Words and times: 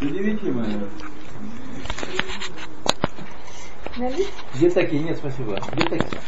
Удивительно. 0.00 0.64
Где 4.54 4.70
такие? 4.70 5.02
Нет, 5.02 5.16
спасибо. 5.16 5.58
Где 5.72 5.84
такие? 5.84 6.20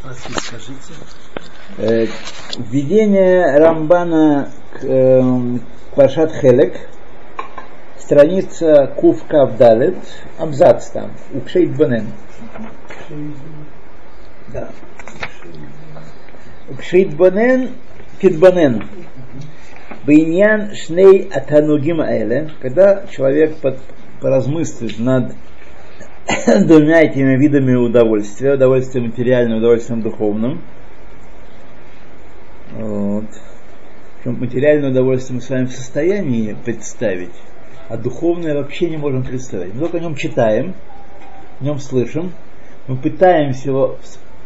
Спроси, 0.00 0.32
скажите. 0.34 0.94
Э, 1.78 2.06
введение 2.58 3.56
Рамбана 3.58 4.50
к 4.72 4.84
э, 4.84 5.58
Пашат 5.94 6.32
Хелек, 6.32 6.88
страница 7.98 8.92
Кув 8.96 9.24
Кавдалет, 9.26 9.96
абзац 10.38 10.88
там, 10.90 11.12
Укшейт 11.32 11.76
Банен. 11.76 12.12
Да. 14.48 14.70
Укшейт 16.68 17.16
Банен, 17.16 17.70
Китбанен. 18.20 18.88
Бейнян 20.06 20.74
Шней 20.74 21.28
Атанугим 21.32 22.00
Аэле, 22.00 22.50
когда 22.60 23.06
человек 23.10 23.56
под, 23.56 23.78
поразмыслит 24.20 24.98
над 24.98 25.32
двумя 26.66 27.02
этими 27.02 27.36
видами 27.36 27.74
удовольствия, 27.74 28.54
удовольствием 28.54 29.06
материальным, 29.06 29.58
удовольствием 29.58 30.02
духовным. 30.02 30.62
Вот. 32.72 33.26
Причем 34.22 34.40
материальное 34.40 34.90
удовольствие 34.90 35.36
мы 35.36 35.40
с 35.40 35.50
вами 35.50 35.66
в 35.66 35.72
состоянии 35.72 36.56
представить, 36.64 37.34
а 37.88 37.96
духовное 37.96 38.54
вообще 38.54 38.90
не 38.90 38.96
можем 38.96 39.22
представить. 39.22 39.74
Мы 39.74 39.80
только 39.80 39.98
о 39.98 40.00
нем 40.00 40.16
читаем, 40.16 40.74
о 41.60 41.64
нем 41.64 41.78
слышим, 41.78 42.32
мы 42.88 42.96
пытаемся 42.96 43.68
его 43.68 43.98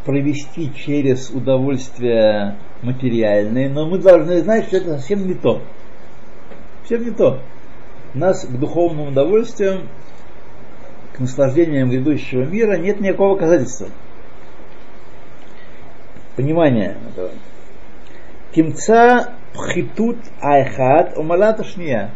провести 0.05 0.73
через 0.75 1.31
удовольствие 1.31 2.57
материальное, 2.83 3.69
но 3.69 3.87
мы 3.87 3.99
должны 3.99 4.41
знать, 4.41 4.67
что 4.67 4.79
это 4.79 4.99
совсем 4.99 5.27
не 5.27 5.35
то. 5.35 5.63
Совсем 6.83 7.05
не 7.05 7.11
то. 7.11 7.41
Нас 8.15 8.47
к 8.47 8.59
духовным 8.59 9.09
удовольствиям 9.09 9.89
к 11.13 11.21
наслаждениям 11.21 11.91
грядущего 11.91 12.45
мира 12.45 12.77
нет 12.79 13.01
никакого 13.01 13.35
доказательства. 13.35 13.89
Понимание 16.37 16.97
этого. 17.11 17.31
Тимца 18.55 19.35
пхитут 19.53 20.19
айхат 20.41 21.19
умалата 21.19 21.65
шния. 21.65 22.11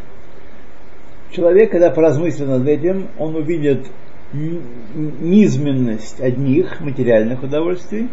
Человек, 1.32 1.72
когда 1.72 1.90
поразмыслит 1.90 2.46
над 2.46 2.68
этим, 2.68 3.08
он 3.18 3.34
увидит 3.34 3.86
низменность 4.32 6.20
одних 6.20 6.80
материальных 6.80 7.42
удовольствий, 7.42 8.08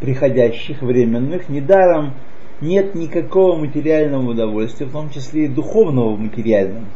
приходящих, 0.00 0.82
временных. 0.82 1.48
Недаром 1.48 2.14
нет 2.60 2.94
никакого 2.94 3.56
материального 3.56 4.30
удовольствия, 4.30 4.86
в 4.86 4.92
том 4.92 5.10
числе 5.10 5.44
и 5.44 5.48
духовного 5.48 6.16
материального, 6.16 6.86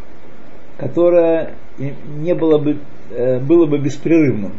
которое 0.76 1.54
не 1.78 2.34
было 2.34 2.58
бы 2.58 2.78
Э, 3.14 3.38
было 3.40 3.66
бы 3.66 3.78
беспрерывным. 3.78 4.52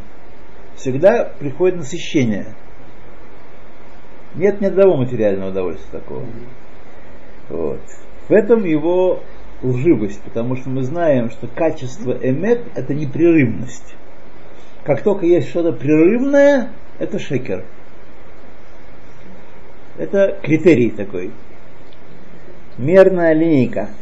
Всегда 0.75 1.31
приходит 1.39 1.77
насыщение. 1.77 2.45
Нет 4.35 4.61
ни 4.61 4.65
одного 4.65 4.97
материального 4.97 5.49
удовольствия 5.49 5.99
такого. 5.99 6.25
Вот. 7.49 7.81
В 8.27 8.31
этом 8.31 8.63
его 8.65 9.21
лживость, 9.63 10.21
потому 10.21 10.55
что 10.55 10.69
мы 10.69 10.83
знаем, 10.83 11.29
что 11.31 11.47
качество 11.47 12.11
эмет– 12.11 12.61
это 12.75 12.93
непрерывность. 12.93 13.95
Как 14.83 15.01
только 15.01 15.25
есть 15.25 15.49
что-то 15.49 15.71
прерывное, 15.71 16.69
это 16.99 17.17
шекер. 17.17 17.63
Это 19.97 20.37
критерий 20.43 20.91
такой. 20.91 21.31
Мерная 22.77 23.33
линейка– 23.33 23.89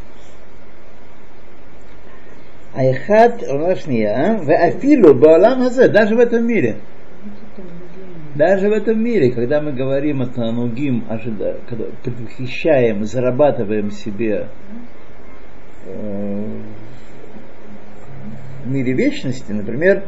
Айхат 2.73 3.44
Рашния, 3.44 4.38
в 4.42 4.50
Афилу 4.50 5.14
Баалам 5.14 5.68
даже 5.92 6.16
в 6.16 6.20
этом 6.20 6.48
мире. 6.48 6.78
Даже 8.36 8.70
в 8.70 8.72
этом 8.72 9.03
мире, 9.03 9.31
когда 9.31 9.62
мы 9.62 9.74
говорим 9.74 10.22
о 10.22 10.28
Танугим, 10.28 11.03
когда 11.09 11.56
предвосхищаем, 12.02 13.03
зарабатываем 13.03 13.91
себе 13.91 14.47
в 18.64 18.68
мире 18.68 18.94
вечности, 18.94 19.52
например, 19.52 20.06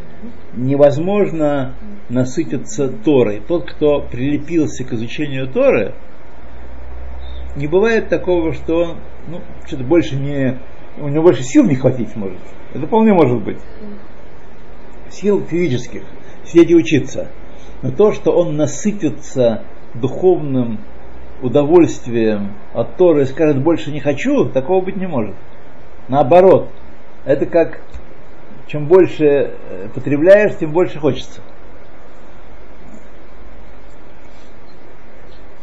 невозможно 0.55 1.73
насытиться 2.09 2.89
Торой. 2.89 3.41
Тот, 3.47 3.71
кто 3.71 4.01
прилепился 4.01 4.83
к 4.83 4.93
изучению 4.93 5.47
Торы, 5.47 5.93
не 7.55 7.67
бывает 7.67 8.09
такого, 8.09 8.53
что 8.53 8.97
ну, 9.27 9.41
что-то 9.65 9.83
больше 9.83 10.15
не 10.15 10.59
у 10.99 11.07
него 11.07 11.23
больше 11.23 11.43
сил 11.43 11.65
не 11.65 11.75
хватить 11.75 12.15
может. 12.15 12.39
Это 12.73 12.85
вполне 12.85 13.13
может 13.13 13.43
быть. 13.43 13.57
Сил 15.09 15.41
физических. 15.41 16.03
Сидеть 16.45 16.71
и 16.71 16.75
учиться. 16.75 17.29
Но 17.81 17.91
то, 17.91 18.11
что 18.11 18.31
он 18.31 18.55
насытится 18.55 19.63
духовным 19.95 20.79
удовольствием 21.41 22.53
от 22.73 22.95
Торы 22.97 23.23
и 23.23 23.25
скажет 23.25 23.61
больше 23.61 23.91
не 23.91 23.99
хочу, 23.99 24.49
такого 24.49 24.83
быть 24.83 24.95
не 24.95 25.07
может. 25.07 25.35
Наоборот, 26.08 26.68
это 27.24 27.46
как 27.46 27.80
чем 28.66 28.86
больше 28.86 29.24
э, 29.24 29.50
потребляешь, 29.94 30.54
тем 30.58 30.72
больше 30.72 30.98
хочется. 30.98 31.40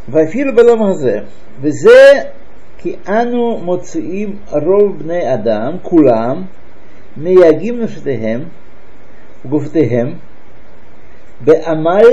ואפילו 0.09 0.55
בלום 0.55 0.83
הזה, 0.83 1.19
וזה 1.61 2.21
כי 2.77 2.95
אנו 3.07 3.57
מוציאים 3.57 4.37
רוב 4.51 4.99
בני 4.99 5.33
אדם, 5.33 5.77
כולם, 5.81 6.43
מייגעים 7.17 7.79
נפשותיהם 7.79 8.43
וגופותיהם 9.45 10.13
בעמל 11.41 12.05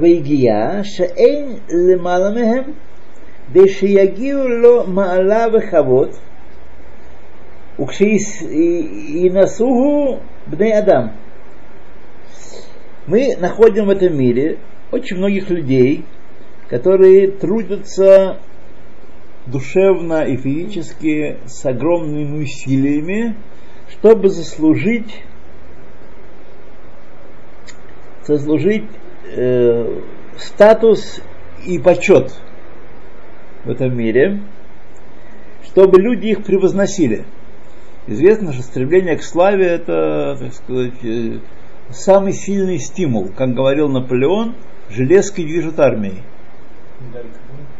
ויגיעה 0.00 0.84
שאין 0.84 1.56
למעלה 1.68 2.30
מהם, 2.30 2.62
כדי 3.50 3.68
שיגיעו 3.68 4.48
לו 4.48 4.86
מעלה 4.86 5.46
וכבוד, 5.52 6.08
Укшис 7.77 8.41
и 8.43 9.29
Насуху 9.31 10.21
Бней 10.45 10.73
Адам. 10.73 11.13
Мы 13.07 13.35
находим 13.35 13.85
в 13.85 13.89
этом 13.89 14.15
мире 14.15 14.59
очень 14.91 15.17
многих 15.17 15.49
людей, 15.49 16.05
которые 16.69 17.31
трудятся 17.31 18.37
душевно 19.47 20.23
и 20.23 20.37
физически 20.37 21.37
с 21.45 21.65
огромными 21.65 22.43
усилиями, 22.43 23.35
чтобы 23.89 24.29
заслужить 24.29 25.23
заслужить 28.25 28.85
э, 29.35 29.99
статус 30.37 31.21
и 31.65 31.77
почет 31.79 32.33
в 33.65 33.69
этом 33.69 33.97
мире, 33.97 34.39
чтобы 35.65 35.99
люди 35.99 36.27
их 36.27 36.43
превозносили– 36.43 37.25
Известно, 38.07 38.51
что 38.53 38.63
стремление 38.63 39.15
к 39.17 39.23
славе 39.23 39.65
это, 39.65 40.37
так 40.39 40.53
сказать, 40.53 41.03
э, 41.03 41.39
самый 41.89 42.33
сильный 42.33 42.79
стимул. 42.79 43.29
Как 43.29 43.53
говорил 43.53 43.87
Наполеон, 43.87 44.55
железки 44.89 45.41
движут 45.41 45.79
армией. 45.79 46.21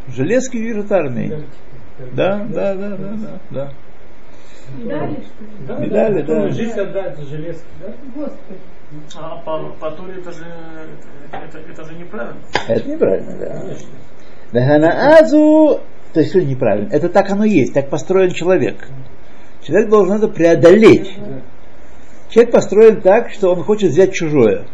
Железки 0.07 0.57
движут 0.57 0.91
армией. 0.91 1.45
Да, 2.13 2.45
да, 2.49 2.73
да, 2.75 2.89
да, 2.97 2.97
да, 2.97 3.39
да. 3.49 3.73
Медали, 4.77 5.19
да, 5.67 5.77
Медали, 5.77 6.21
да. 6.21 6.35
да. 6.35 6.49
Жизнь 6.49 6.79
отдать 6.79 7.17
за 7.17 7.25
железки, 7.25 7.67
да? 7.81 7.93
Господи. 8.15 8.59
А 9.15 9.37
по, 9.37 9.69
по 9.79 9.91
Торе 9.91 10.19
это 10.19 10.31
же, 10.31 10.45
это, 11.31 11.57
это 11.57 11.83
же 11.83 11.95
неправильно. 11.95 12.39
Это 12.67 12.89
неправильно, 12.89 13.37
да. 13.37 13.59
Конечно. 13.59 13.89
Ханаазу, 14.51 15.81
то 16.13 16.19
есть 16.19 16.31
что 16.31 16.43
неправильно? 16.43 16.89
Это 16.91 17.09
так 17.09 17.29
оно 17.29 17.43
есть, 17.43 17.73
так 17.73 17.89
построен 17.89 18.31
человек. 18.31 18.87
Человек 19.63 19.89
должен 19.89 20.17
это 20.17 20.27
преодолеть. 20.27 21.13
Человек 22.29 22.51
построен 22.51 23.01
так, 23.01 23.31
что 23.31 23.51
он 23.53 23.63
хочет 23.63 23.91
взять 23.91 24.13
чужое. 24.13 24.65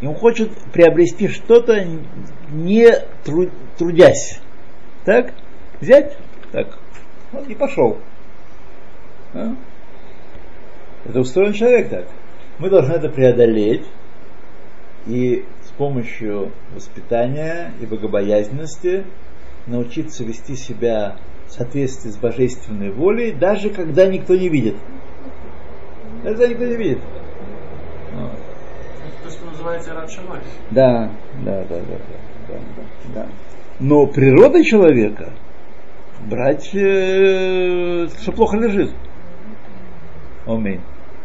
И 0.00 0.06
он 0.06 0.14
хочет 0.14 0.50
приобрести 0.72 1.28
что-то, 1.28 1.84
не 2.50 2.88
трудясь. 3.76 4.40
Так? 5.04 5.34
Взять? 5.80 6.16
Так. 6.52 6.78
Вот 7.32 7.48
и 7.48 7.54
пошел. 7.54 7.98
А? 9.34 9.54
Это 11.04 11.20
устроен 11.20 11.52
человек 11.52 11.90
так. 11.90 12.06
Мы 12.58 12.68
должны 12.68 12.92
это 12.92 13.08
преодолеть 13.08 13.86
и 15.06 15.44
с 15.64 15.70
помощью 15.78 16.52
воспитания 16.74 17.72
и 17.80 17.86
богобоязненности 17.86 19.04
научиться 19.66 20.24
вести 20.24 20.56
себя 20.56 21.16
в 21.50 21.52
соответствии 21.52 22.10
с 22.10 22.16
божественной 22.16 22.90
волей, 22.90 23.32
даже 23.32 23.70
когда 23.70 24.06
никто 24.06 24.36
не 24.36 24.48
видит. 24.48 24.76
Даже 26.22 26.36
когда 26.36 26.46
никто 26.46 26.64
не 26.64 26.76
видит. 26.76 26.98
Вот. 28.14 28.32
То, 29.24 29.30
что 29.30 29.46
называется 29.46 29.94
Радшамай. 29.94 30.40
Да, 30.70 31.10
да, 31.44 31.64
да, 31.68 31.76
да, 31.80 31.96
да, 32.48 32.54
да, 32.76 32.82
да. 33.14 33.26
Но 33.80 34.06
природа 34.06 34.62
человека 34.62 35.32
брать, 36.20 36.70
э, 36.72 38.08
что 38.20 38.32
плохо 38.32 38.56
лежит. 38.56 38.92
Аминь. 40.46 40.80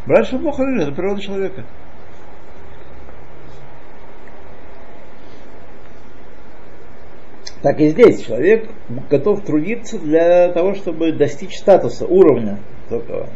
Брать 0.07 0.27
шабоха 0.27 0.63
это 0.63 0.91
природа 0.91 1.21
человека. 1.21 1.65
Так 7.65 7.79
и 7.79 7.87
здесь 7.87 8.23
человек 8.23 8.69
готов 9.09 9.41
трудиться 9.43 9.97
для 9.97 10.49
того, 10.49 10.75
чтобы 10.75 11.13
достичь 11.13 11.57
статуса, 11.57 12.05
уровня 12.05 12.59
такого. 12.89 13.27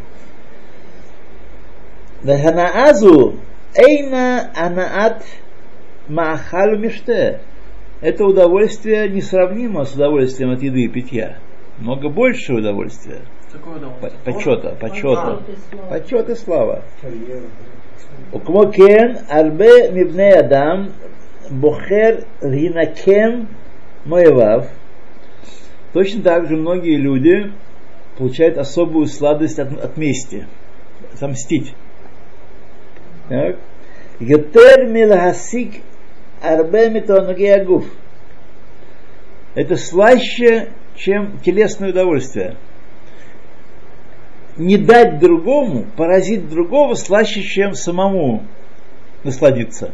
Ваханаазу 2.21 3.37
эйна 3.73 4.51
анаат 4.55 5.25
маахалу 6.07 6.77
миште. 6.77 7.39
Это 8.01 8.23
удовольствие 8.23 9.09
несравнимо 9.09 9.83
с 9.83 9.95
удовольствием 9.95 10.51
от 10.51 10.61
еды 10.61 10.83
и 10.83 10.87
питья. 10.87 11.37
Много 11.79 12.09
больше 12.09 12.53
удовольствия. 12.53 13.21
Какое 13.51 13.77
удовольствие? 13.77 14.11
Почета, 14.25 14.75
почета. 14.79 15.41
Почет 15.89 16.29
и 16.29 16.35
слава. 16.35 16.83
Укмокен 18.31 19.21
арбе 19.27 19.89
мибне 19.89 20.33
адам 20.33 20.91
бухер 21.49 22.25
ринакем 22.41 23.47
Моэлав. 24.09 24.67
Точно 25.93 26.23
так 26.23 26.47
же 26.47 26.57
многие 26.57 26.97
люди 26.97 27.51
получают 28.17 28.57
особую 28.57 29.05
сладость 29.05 29.59
от, 29.59 29.71
от 29.79 29.97
мести, 29.97 30.47
отомстить. 31.13 31.73
Так. 33.29 33.57
Это 39.55 39.77
слаще, 39.77 40.69
чем 40.95 41.39
телесное 41.45 41.91
удовольствие. 41.91 42.55
Не 44.57 44.77
дать 44.77 45.19
другому, 45.19 45.85
поразить 45.95 46.49
другого 46.49 46.95
слаще, 46.95 47.43
чем 47.43 47.75
самому 47.75 48.43
насладиться. 49.23 49.93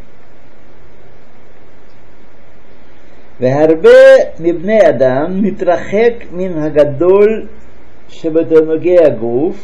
והרבה 3.41 3.99
מבני 4.41 4.79
אדם 4.88 5.43
מתרחק 5.43 6.15
מן 6.32 6.62
הגדול 6.62 7.47
שבתענוגי 8.09 8.97
הגוף, 8.99 9.56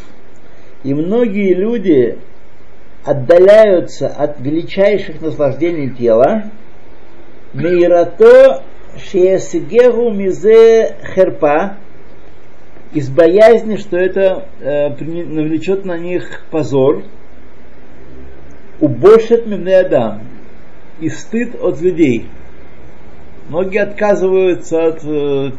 и 0.84 0.94
многие 0.94 1.52
люди 1.54 2.16
отдаляются 3.04 4.06
от 4.06 4.40
величайших 4.40 5.20
наслаждений 5.20 5.90
тела, 5.90 6.44
мейрато 7.54 8.62
шеесигеру 8.96 10.10
мизе 10.10 10.96
херпа, 11.14 11.76
из 12.92 13.10
боязни, 13.10 13.76
что 13.76 13.96
это 13.96 14.44
э, 14.60 14.90
при- 14.90 15.24
навлечет 15.24 15.84
на 15.84 15.98
них 15.98 16.42
позор, 16.50 17.02
убошет 18.80 19.46
мивне 19.46 19.76
адам, 19.78 20.22
и 21.00 21.08
стыд 21.08 21.60
от 21.60 21.80
людей. 21.80 22.26
Многие 23.51 23.79
отказываются 23.79 24.81
от 24.81 25.03
э, 25.03 25.51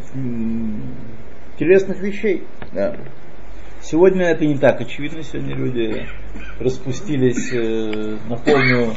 телесных 1.59 2.01
вещей. 2.01 2.43
Да. 2.73 2.97
Сегодня 3.83 4.29
это 4.29 4.47
не 4.47 4.57
так 4.57 4.81
очевидно. 4.81 5.23
Сегодня 5.23 5.55
люди 5.55 6.07
распустились 6.59 7.53
э, 7.53 8.17
на 8.31 8.37
полную 8.37 8.95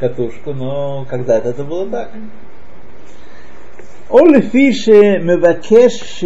катушку, 0.00 0.54
но 0.54 1.04
когда-то 1.04 1.50
это 1.50 1.62
было 1.62 1.90
так. 1.90 2.10
Олефише 4.08 5.18
мевакеш 5.18 6.22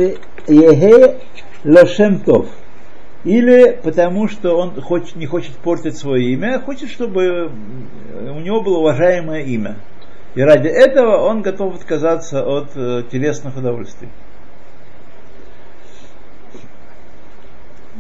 ехе 0.47 1.17
лошемтов. 1.65 2.47
Или 3.25 3.81
потому 3.83 4.29
что 4.29 4.59
он 4.59 4.81
хочет, 4.81 5.17
не 5.17 5.27
хочет 5.27 5.57
портить 5.57 5.97
свое 5.97 6.33
имя, 6.35 6.55
а 6.55 6.61
хочет, 6.61 6.89
чтобы 6.89 7.51
у 8.13 8.39
него 8.39 8.61
было 8.63 8.79
уважаемое 8.79 9.43
имя. 9.43 9.79
И 10.35 10.41
ради 10.41 10.69
этого 10.69 11.27
он 11.27 11.43
готов 11.43 11.77
отказаться 11.77 12.43
от 12.45 12.71
э, 12.75 13.03
телесных 13.11 13.57
удовольствий. 13.57 14.09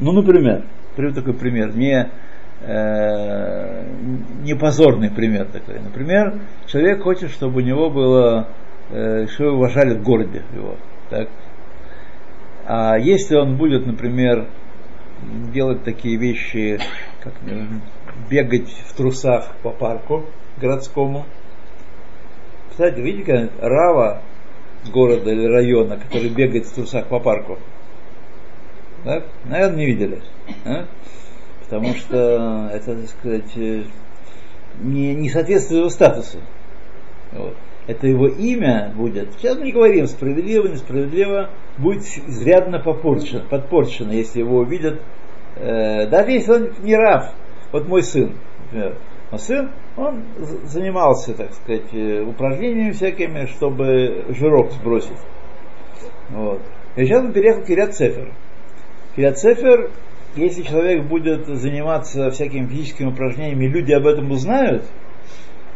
Ну, 0.00 0.12
например, 0.12 0.64
приведу 0.96 1.16
такой 1.16 1.34
пример, 1.34 1.76
не, 1.76 2.08
э, 2.62 3.84
не 4.42 4.54
позорный 4.54 5.10
пример 5.10 5.46
такой. 5.46 5.78
Например, 5.80 6.40
человек 6.66 7.02
хочет, 7.02 7.30
чтобы 7.30 7.58
у 7.58 7.64
него 7.64 7.90
было, 7.90 8.48
э, 8.90 9.26
что 9.26 9.44
его 9.44 9.56
уважали 9.56 9.94
в 9.94 10.02
городе 10.02 10.42
его. 10.54 10.76
Так? 11.10 11.28
А 12.66 12.96
если 12.96 13.36
он 13.36 13.56
будет, 13.56 13.86
например, 13.86 14.46
делать 15.52 15.84
такие 15.84 16.16
вещи, 16.16 16.80
как 17.22 17.34
э, 17.46 17.66
бегать 18.30 18.70
в 18.86 18.96
трусах 18.96 19.54
по 19.62 19.70
парку 19.70 20.24
городскому, 20.58 21.26
кстати, 22.72 23.00
видите, 23.00 23.24
как 23.24 23.62
Рава 23.62 24.22
города 24.90 25.30
или 25.30 25.44
района, 25.44 25.98
который 25.98 26.30
бегает 26.30 26.64
в 26.64 26.74
трусах 26.74 27.06
по 27.06 27.20
парку? 27.20 27.58
Да? 29.04 29.22
Наверное, 29.44 29.76
не 29.76 29.86
видели. 29.86 30.22
а? 30.64 30.86
Потому 31.60 31.94
что 31.94 32.70
это, 32.72 32.96
так 32.96 33.08
сказать, 33.10 33.56
э, 33.56 33.82
не, 34.80 35.14
не 35.14 35.28
соответствует 35.28 35.80
его 35.80 35.90
статусу. 35.90 36.38
Вот. 37.32 37.56
Это 37.86 38.06
его 38.06 38.28
имя 38.28 38.90
будет, 38.96 39.34
сейчас 39.34 39.58
мы 39.58 39.64
не 39.64 39.72
говорим, 39.72 40.06
справедливо, 40.06 40.68
несправедливо, 40.68 41.50
будет 41.76 42.04
изрядно 42.04 42.78
попорчено, 42.78 43.44
подпорчено, 43.50 44.12
если 44.12 44.38
его 44.38 44.60
увидят, 44.60 45.02
э, 45.56 46.06
даже 46.06 46.30
если 46.30 46.52
он 46.52 46.70
не 46.82 46.96
рав. 46.96 47.34
Вот 47.70 47.86
мой 47.86 48.02
сын, 48.02 48.32
например, 48.64 48.96
мой 49.32 49.40
сын, 49.40 49.70
он 49.96 50.24
занимался, 50.64 51.32
так 51.32 51.54
сказать, 51.54 51.92
э, 51.92 52.20
упражнениями 52.20 52.90
всякими, 52.90 53.46
чтобы 53.46 54.26
жирок 54.28 54.72
сбросить. 54.72 55.16
Вот. 56.28 56.60
И 56.96 57.04
сейчас 57.04 57.24
он 57.24 57.32
переехал 57.32 57.62
в 57.62 57.66
Кирят 57.66 57.94
Цефер. 57.94 58.30
Если 60.36 60.62
человек 60.62 61.04
будет 61.04 61.46
заниматься 61.46 62.30
всякими 62.30 62.66
физическими 62.66 63.08
упражнениями, 63.08 63.66
люди 63.66 63.92
об 63.92 64.06
этом 64.06 64.30
узнают, 64.30 64.84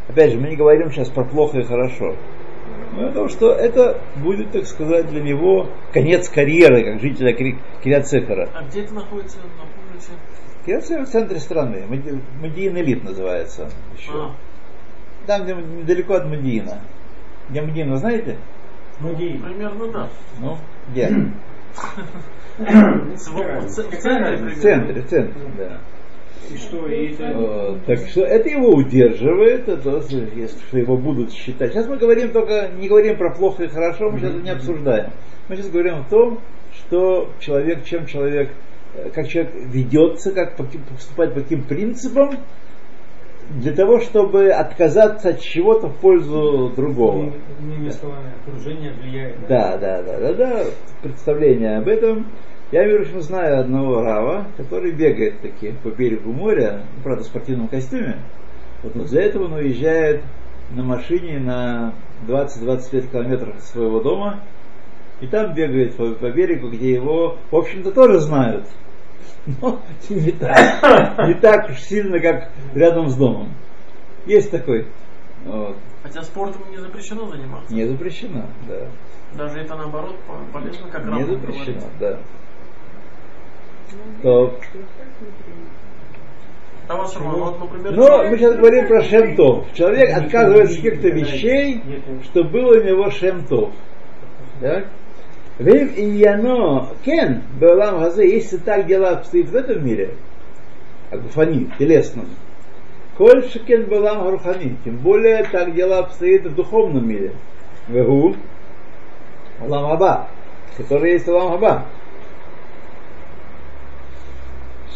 опять 0.09 0.33
же, 0.33 0.39
мы 0.39 0.49
не 0.49 0.57
говорим 0.57 0.91
сейчас 0.91 1.09
про 1.09 1.25
плохо 1.25 1.61
и 1.61 1.63
хорошо, 1.63 2.15
но 2.93 3.11
то, 3.11 3.29
что 3.29 3.53
это 3.53 4.01
будет, 4.17 4.53
так 4.53 4.67
сказать, 4.67 5.09
для 5.09 5.23
него 5.23 5.69
конец 5.93 6.29
карьеры, 6.29 6.85
как 6.85 7.01
жителя 7.01 7.33
Кирят 7.83 8.07
Цефера. 8.07 8.51
А 8.55 8.65
где 8.65 8.83
это 8.83 8.95
находится, 8.95 9.39
напомните? 9.39 10.13
Цефер 10.67 11.05
в 11.05 11.09
центре 11.09 11.39
страны, 11.39 11.85
Мади- 11.89 12.21
Мадиин 12.41 12.77
Элит 12.77 13.05
называется 13.05 13.65
он 13.65 13.71
еще. 13.97 14.11
А, 14.13 14.35
Там, 15.27 15.45
где 15.45 15.55
недалеко 15.55 16.15
от 16.15 16.27
Мадиина. 16.27 16.81
Где 17.49 17.63
Мадиина, 17.63 17.97
знаете? 17.97 18.37
примерно 18.99 19.93
да. 19.93 20.09
Ну, 20.41 20.57
где? 20.91 21.09
В 22.59 23.17
центре 23.17 23.99
В 23.99 24.61
центре, 24.61 25.03
в 25.03 25.07
центре, 25.09 25.43
да. 25.57 25.79
И 26.51 26.57
что, 26.57 26.87
и 26.87 27.13
это... 27.13 27.33
Вот, 27.37 27.85
так 27.87 27.99
что 28.09 28.23
это 28.23 28.49
его 28.49 28.69
удерживает, 28.71 29.69
это, 29.69 30.01
если 30.35 30.59
что 30.69 30.79
его 30.79 30.97
будут 30.97 31.33
считать. 31.33 31.73
Сейчас 31.73 31.87
мы 31.89 31.97
говорим 31.97 32.31
только, 32.31 32.69
не 32.69 32.89
говорим 32.89 33.17
про 33.17 33.35
плохо 33.35 33.65
и 33.65 33.69
хорошо, 33.69 34.11
мы 34.11 34.21
сейчас 34.21 34.31
это 34.31 34.43
не 34.43 34.51
обсуждаем. 34.51 35.11
Мы 35.49 35.57
сейчас 35.57 35.71
говорим 35.71 35.97
о 35.97 36.05
том, 36.05 36.41
что 36.73 37.31
человек, 37.41 37.85
чем 37.85 38.07
человек, 38.07 38.51
э, 38.51 38.53
как 39.15 39.29
человек 39.29 39.53
ведется, 39.55 40.33
как 40.33 40.57
по 40.57 40.65
каким- 40.65 40.83
поступает 40.83 41.35
по 41.35 41.41
каким 41.41 41.63
принципам, 41.65 42.37
для 43.51 43.73
того, 43.73 44.01
чтобы 44.01 44.51
отказаться 44.51 45.31
от 45.31 45.41
чего-то 45.41 45.89
в 45.89 45.97
пользу 45.97 46.73
другого. 46.75 47.33
Иными 47.61 47.91
словами, 47.91 48.33
окружение 48.45 48.93
влияет. 48.93 49.47
Да, 49.49 49.77
да, 49.77 50.03
да, 50.03 50.19
да, 50.19 50.33
да, 50.33 50.65
представление 51.03 51.79
об 51.79 51.89
этом. 51.89 52.27
Я, 52.73 52.83
прочим, 52.83 53.21
знаю 53.21 53.61
одного 53.61 54.03
рава, 54.03 54.49
который 54.57 54.91
бегает 54.91 55.41
таки 55.41 55.73
по 55.85 55.89
берегу 55.89 56.33
моря, 56.33 56.83
ну, 56.97 57.03
правда, 57.05 57.23
в 57.23 57.27
спортивном 57.27 57.69
костюме. 57.69 58.17
Вот, 58.83 58.97
но 58.97 59.05
за 59.05 59.21
этого 59.21 59.45
он 59.45 59.53
уезжает 59.53 60.25
на 60.75 60.83
машине 60.83 61.39
на 61.39 61.95
20-25 62.27 63.13
километров 63.13 63.57
от 63.57 63.63
своего 63.63 64.01
дома, 64.01 64.41
и 65.21 65.29
там 65.29 65.55
бегает 65.55 65.95
по, 65.95 66.13
по 66.15 66.31
берегу, 66.31 66.69
где 66.71 66.93
его, 66.93 67.37
в 67.51 67.57
общем-то, 67.57 67.93
тоже 67.93 68.19
знают. 68.19 68.67
Но 69.63 69.81
не 70.09 70.33
так, 70.33 71.29
не 71.29 71.35
так 71.35 71.71
уж 71.71 71.79
сильно, 71.81 72.19
как 72.21 72.51
рядом 72.75 73.09
с 73.09 73.17
домом. 73.17 73.53
Есть 74.27 74.51
такой. 74.51 74.87
Вот. 75.45 75.77
Хотя 76.03 76.23
спортом 76.23 76.63
не 76.71 76.79
запрещено 76.79 77.27
заниматься. 77.29 77.73
Не 77.73 77.85
запрещено, 77.87 78.47
да. 78.69 78.89
Даже 79.37 79.61
это 79.61 79.77
наоборот 79.77 80.17
по- 80.27 80.59
полезно, 80.59 80.89
как 80.91 81.05
Не 81.05 81.25
запрещено, 81.25 81.65
говорит. 81.65 81.83
да. 82.01 82.19
То, 84.23 84.59
А 86.89 86.97
вас, 86.97 87.17
Роман, 87.17 87.35
вот, 87.41 87.59
например, 87.61 87.93
но 87.97 88.07
человек- 88.07 88.31
мы 88.31 88.39
сейчас 88.39 88.57
говорим 88.57 88.87
про 88.87 89.03
шемтов. 89.03 89.73
Человек 89.75 90.17
отказывается 90.17 90.75
от 90.79 90.83
каких-то 90.85 91.09
вещей, 91.09 91.83
что 92.25 92.45
было 92.45 92.79
у 92.79 92.83
него 92.83 93.11
шемтов. 93.11 93.71
Так? 94.61 94.87
Вим 95.59 95.93
иньяно 95.97 96.89
кен 97.05 97.43
беолам 97.59 98.01
газе, 98.01 98.31
если 98.31 98.59
так 98.59 98.87
дела 98.87 99.11
обстоят 99.11 99.49
в 99.49 99.57
этом 99.57 99.85
мире, 99.85 100.11
а 101.11 101.17
гуфани, 101.17 101.71
телесном. 101.79 102.27
Коль 103.17 103.49
шекен 103.49 103.87
балам 103.87 104.25
гарухани, 104.25 104.77
тем 104.85 104.99
более 104.99 105.45
так 105.45 105.75
дело 105.75 105.99
обстоит 105.99 106.45
в 106.45 106.55
духовном 106.55 107.09
мире. 107.09 107.33
Вегу, 107.89 108.37
Алам 109.63 109.89
Хаба, 109.89 110.29
который 110.77 111.13
есть 111.13 111.27
Алам 111.27 111.53
Хаба. 111.53 111.87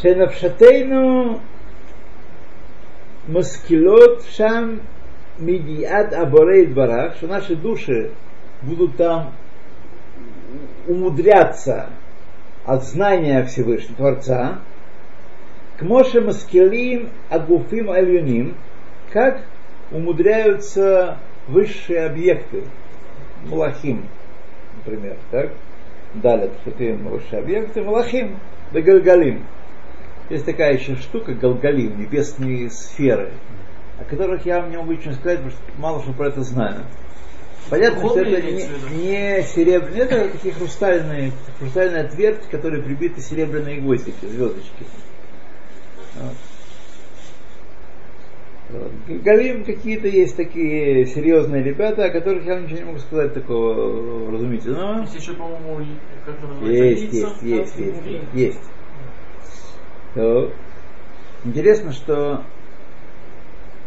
Шенавшатейну 0.03 1.41
маскилот 3.29 4.25
шам 4.37 4.81
мидиат 5.39 6.13
аборейт 6.13 6.75
барах, 6.75 7.17
что 7.17 7.29
наши 7.29 7.57
души 7.57 8.11
будут 8.61 8.97
там 8.97 9.33
умудряться 10.87 11.89
от 12.65 12.85
знания 12.85 13.45
Всевышнего 13.45 13.97
Творца, 13.97 14.59
к 15.79 15.83
Моше 15.83 16.21
Маскелим 16.21 17.09
Агуфим 17.31 17.91
Альюним, 17.91 18.55
как 19.13 19.43
умудряются 19.91 21.19
высшие 21.49 22.05
объекты, 22.07 22.65
Малахим, 23.47 24.05
например, 24.77 25.17
так? 25.31 25.53
Далее, 26.15 26.51
Шатим, 26.65 27.09
высшие 27.09 27.41
объекты, 27.41 27.83
Малахим, 27.83 28.39
Галгалим. 28.73 29.45
Есть 30.29 30.45
такая 30.45 30.75
еще 30.75 30.97
штука, 30.97 31.35
Галгалим, 31.35 31.99
небесные 31.99 32.71
сферы, 32.71 33.31
о 33.99 34.05
которых 34.05 34.45
я 34.47 34.61
вам 34.61 34.71
не 34.71 34.77
могу 34.77 34.93
ничего 34.93 35.15
сказать, 35.15 35.39
потому 35.39 35.53
что 35.53 35.81
мало 35.81 36.03
что 36.03 36.13
про 36.13 36.29
это 36.29 36.43
знаю. 36.43 36.83
Понятно, 37.69 38.09
что 38.09 38.21
это 38.21 38.43
не, 38.43 38.69
не 38.97 39.43
серебряные, 39.43 40.03
это 40.03 40.29
такие 40.31 40.55
хрустальные, 40.55 41.33
хрустальная 41.59 42.05
отверть, 42.07 42.49
которые 42.51 42.83
прибиты 42.83 43.21
серебряные 43.21 43.81
гвоздики, 43.81 44.25
звездочки. 44.27 44.85
Вот. 46.15 46.37
Галим 49.09 49.65
какие-то 49.65 50.07
есть 50.07 50.37
такие 50.37 51.05
серьезные 51.07 51.63
ребята, 51.63 52.05
о 52.05 52.11
которых 52.11 52.45
я 52.47 52.61
ничего 52.61 52.79
не 52.79 52.85
могу 52.85 52.99
сказать 52.99 53.35
такого 53.35 54.31
разумительного. 54.31 55.01
Есть 55.03 55.17
еще, 55.17 55.35
по-моему, 55.35 55.87
как 56.25 56.39
это 56.39 56.47
называется? 56.47 56.85
Есть, 56.85 57.13
есть, 57.13 57.43
есть, 57.43 57.77
есть, 57.77 58.21
есть. 58.33 58.61
То 60.15 60.53
интересно, 61.45 61.93
что 61.93 62.45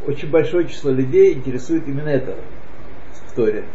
очень 0.05 0.29
большое 0.29 0.67
число 0.67 0.91
людей 0.91 1.33
интересует 1.33 1.87
именно 1.87 2.09
это 2.09 2.35
в 3.27 3.35
Торе. 3.35 3.65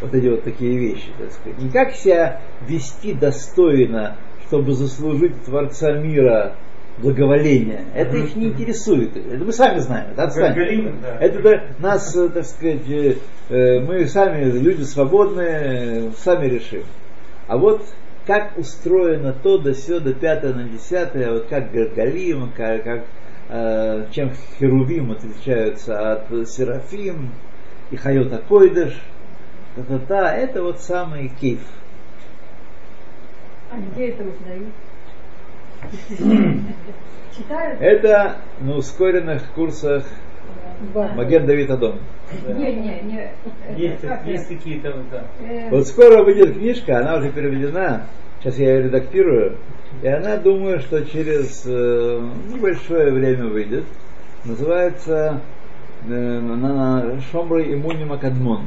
Вот 0.00 0.14
эти 0.14 0.26
вот 0.26 0.42
такие 0.42 0.76
вещи, 0.76 1.10
так 1.18 1.32
сказать. 1.32 1.58
Не 1.58 1.70
как 1.70 1.92
себя 1.94 2.40
вести 2.66 3.14
достойно, 3.14 4.16
чтобы 4.46 4.72
заслужить 4.72 5.44
Творца 5.44 5.92
мира 5.92 6.56
благоволение. 6.98 7.84
Это 7.94 8.16
их 8.16 8.36
не 8.36 8.46
интересует. 8.46 9.16
Это 9.16 9.44
мы 9.44 9.52
сами 9.52 9.78
знаем. 9.78 10.10
Это 10.12 10.24
отстань. 10.24 10.54
Галгалим, 10.54 11.00
да. 11.00 11.18
Это 11.18 11.62
нас, 11.78 12.14
э, 12.16 12.28
так 12.28 12.44
сказать, 12.44 12.88
э, 12.88 13.16
э, 13.48 13.80
мы 13.80 14.06
сами, 14.06 14.44
люди 14.44 14.82
свободные, 14.82 16.12
сами 16.18 16.46
решим. 16.46 16.82
А 17.46 17.56
вот 17.56 17.82
как 18.26 18.56
устроено 18.56 19.34
то, 19.42 19.58
до 19.58 19.74
сё, 19.74 20.00
до 20.00 20.14
пятое, 20.14 20.54
на 20.54 20.64
десятое, 20.64 21.32
вот 21.32 21.46
как 21.46 21.72
Галгалим, 21.72 22.50
как, 22.56 22.84
как, 22.84 23.04
чем 24.12 24.32
Херувим 24.58 25.12
отличаются 25.12 26.12
от 26.12 26.48
Серафим, 26.48 27.30
и 27.92 27.96
Хайота 27.96 28.42
Койдыш, 28.48 28.94
та-та-та, 29.76 30.34
это 30.34 30.62
вот 30.62 30.80
самый 30.80 31.30
кейф. 31.40 31.60
А 33.70 33.76
где 33.78 34.08
это 34.08 34.24
узнают? 34.24 34.68
Читают? 37.36 37.80
Это 37.80 38.36
на 38.60 38.76
ускоренных 38.76 39.42
курсах 39.54 40.04
Маген 40.94 41.46
Давид 41.46 41.70
Адом. 41.70 41.98
Не, 42.48 42.74
не, 42.74 43.00
не. 43.02 43.30
Есть, 43.76 44.02
есть 44.26 44.48
какие-то 44.48 44.92
вот, 44.92 45.10
да. 45.10 45.24
Э, 45.40 45.68
Вот 45.70 45.86
скоро 45.86 46.22
выйдет 46.22 46.54
книжка, 46.54 46.98
она 46.98 47.16
уже 47.16 47.30
переведена, 47.30 48.06
сейчас 48.40 48.56
я 48.56 48.76
ее 48.76 48.84
редактирую, 48.84 49.58
и 50.02 50.08
она, 50.08 50.38
думаю, 50.38 50.80
что 50.80 51.04
через 51.04 51.64
э, 51.66 52.26
небольшое 52.48 53.12
время 53.12 53.48
выйдет. 53.48 53.84
Называется 54.44 55.40
э, 56.08 56.38
она 56.38 57.20
Шомрой 57.30 57.74
Имуним 57.74 58.12
Акадмон. 58.12 58.62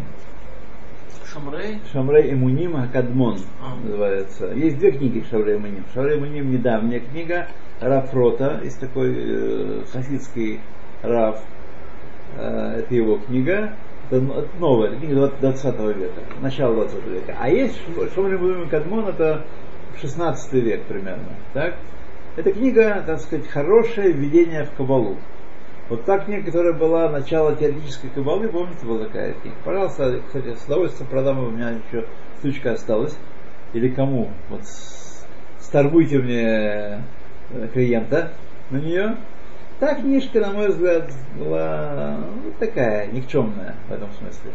Шамрей. 1.32 1.80
Шамрей 1.92 2.32
Имуним 2.34 2.78
Акадмон 2.78 3.40
А. 3.62 3.76
называется. 3.84 4.48
Есть 4.54 4.78
две 4.80 4.92
книги 4.92 5.24
Шамрей 5.30 5.58
Имуним. 5.58 5.84
Шамрей 5.94 6.18
Имуним 6.18 6.52
недавняя 6.52 7.00
книга 7.02 7.48
Рафрота, 7.82 8.62
есть 8.64 8.80
такой 8.80 9.14
э, 9.18 9.82
хасидский 9.92 10.62
Раф, 11.04 11.42
Э, 12.38 12.80
это 12.80 12.94
его 12.94 13.18
книга, 13.18 13.74
это 14.10 14.18
н- 14.18 14.32
это 14.32 14.50
новая, 14.60 14.90
это 14.90 14.98
книга 14.98 15.32
20 15.40 15.80
века, 15.96 16.22
начало 16.42 16.76
20 16.76 17.08
века. 17.08 17.36
А 17.40 17.50
есть 17.50 17.80
Шомрей 18.14 18.36
Имуним 18.38 18.64
Акадмон, 18.68 19.08
это 19.08 19.46
16 20.02 20.54
век 20.54 20.84
примерно. 20.84 21.30
Так? 21.54 21.76
Эта 22.36 22.52
книга, 22.52 23.02
так 23.06 23.20
сказать, 23.20 23.48
хорошее 23.48 24.12
введение 24.12 24.66
в 24.66 24.72
Кабалу. 24.72 25.16
Вот 25.88 26.04
та 26.06 26.18
книга, 26.18 26.46
которая 26.46 26.74
была 26.74 27.10
начало 27.10 27.56
теоретической 27.56 28.10
кабалы, 28.10 28.48
помните, 28.48 28.86
была 28.86 29.06
такая 29.06 29.34
книга? 29.34 29.56
Пожалуйста, 29.64 30.20
кстати, 30.26 30.56
с 30.56 30.66
удовольствием 30.66 31.10
продам, 31.10 31.40
у 31.40 31.50
меня 31.52 31.72
еще 31.72 32.06
штучка 32.40 32.72
осталась. 32.72 33.16
Или 33.74 33.90
кому? 33.90 34.32
Вот 34.50 34.62
сторгуйте 35.60 36.18
мне 36.18 36.42
э, 36.42 37.68
клиента 37.74 38.32
на 38.72 38.78
нее. 38.78 39.18
Та 39.80 39.94
книжка, 39.96 40.40
на 40.40 40.54
мой 40.54 40.70
взгляд, 40.70 41.12
была 41.38 42.18
ну, 42.44 42.52
такая, 42.60 43.08
никчемная 43.08 43.76
в 43.88 43.94
этом 43.94 44.10
смысле. 44.14 44.52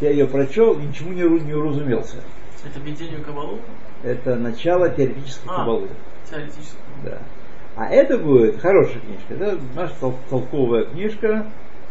Я 0.00 0.10
ее 0.10 0.26
прочел, 0.26 0.74
и 0.74 0.82
ничему 0.82 1.12
не, 1.12 1.22
не 1.44 1.52
уразумелся. 1.52 2.16
Это 2.64 2.80
введение 2.80 3.20
Кабалу? 3.20 3.58
Это 4.02 4.36
начало 4.36 4.88
теоретической 4.88 5.48
А. 5.48 5.58
кабалы. 5.58 5.88
Теоретически. 6.28 6.76
Да. 7.04 7.18
А 7.80 7.86
это 7.88 8.18
будет 8.18 8.60
хорошая 8.60 9.00
книжка. 9.00 9.32
Это 9.34 9.58
наша 9.74 9.94
тол- 10.02 10.18
толковая 10.28 10.84
книжка, 10.84 11.46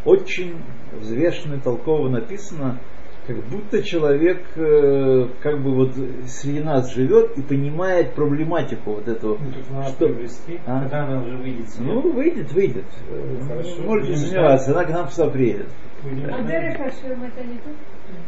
очень 0.06 0.54
взвешенно 0.94 1.56
и 1.56 1.60
толково 1.60 2.10
написано, 2.10 2.78
как 3.26 3.38
будто 3.46 3.82
человек 3.82 4.44
э, 4.56 5.28
как 5.42 5.64
бы 5.64 5.74
вот 5.74 5.94
среди 6.28 6.60
нас 6.60 6.94
живет 6.94 7.36
и 7.40 7.42
понимает 7.42 8.14
проблематику 8.14 8.92
вот 8.94 9.08
эту. 9.08 9.30
Ну, 9.30 9.52
тут 9.52 9.72
надо 9.72 9.90
Что? 9.90 10.08
привести, 10.10 10.60
А? 10.68 10.82
когда 10.82 11.06
она 11.06 11.24
уже 11.24 11.38
выйдет. 11.38 11.66
Ну, 11.80 12.02
выйдет, 12.14 12.52
выйдет. 12.52 12.86
Ну, 13.10 13.48
хорошо. 13.48 13.82
Можете 13.82 14.10
не 14.12 14.16
сомневаться, 14.18 14.72
она 14.72 14.84
к 14.86 14.90
нам 14.92 15.10
сюда 15.10 15.30
приедет. 15.32 15.68
А. 16.04 16.44
Дерек 16.44 16.78
Хашем 16.78 17.24
это 17.24 17.44
не 17.48 17.56
тут? 17.56 17.74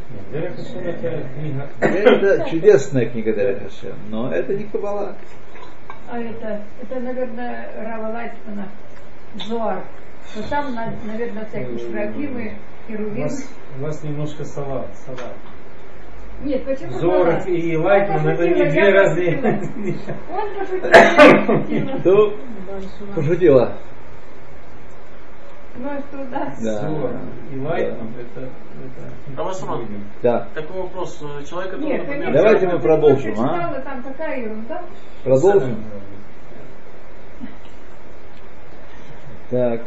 Нет, 0.09 0.31
Дерек 0.31 0.55
Хашем 0.55 0.79
это 0.79 1.27
книга. 1.35 1.69
Это 1.79 2.49
чудесная 2.49 3.05
книга 3.05 3.35
Дарья 3.35 3.59
Хашем, 3.59 3.95
но 4.09 4.31
это 4.33 4.55
не 4.55 4.63
кабала. 4.63 5.15
А 6.11 6.19
это, 6.19 6.61
это, 6.81 6.99
наверное, 6.99 7.69
Рава 7.77 8.11
Лайтмана, 8.11 8.67
Зоар. 9.47 9.81
Вот 10.35 10.49
там, 10.49 10.73
на- 10.75 10.93
наверное, 11.05 11.45
всякие 11.45 11.77
шрагимы, 11.77 12.53
У 12.87 12.91
херувимы. 12.91 13.23
вас, 13.23 13.49
у 13.77 13.81
вас 13.83 14.03
немножко 14.03 14.43
салат. 14.43 14.87
салат. 15.05 15.33
Нет, 16.43 16.65
почему 16.65 16.91
Зоров 16.99 17.43
Зоар? 17.43 17.49
и 17.49 17.77
Лайтман 17.77 18.27
это 18.27 18.45
не 18.49 18.69
две 18.71 18.89
разные. 18.89 19.37
Он 20.29 20.55
пошутил, 21.47 22.33
пошутила. 23.15 23.77
Да. 25.81 26.89
И 27.51 27.59
это... 27.81 27.95
это- 28.19 28.49
А 29.37 29.43
вас, 29.43 29.61
Роман, 29.63 29.85
Да. 30.21 30.47
такой 30.53 30.81
вопрос. 30.81 31.21
Э, 31.21 31.43
Человек, 31.45 31.71
который, 31.71 31.89
Нет, 31.89 32.07
например, 32.07 32.33
Давайте 32.33 32.67
мы 32.67 32.79
продолжим, 32.79 33.31
а? 33.39 33.47
прочитала, 33.47 33.81
Там 33.81 34.03
такая 34.03 34.41
ерунда. 34.41 34.81
Продолжим. 35.23 35.83
Так. 39.49 39.81